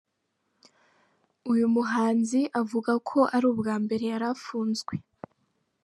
[1.51, 4.93] Uyu muhanzi avuga ko ari ubwa mbere yari afunzwe.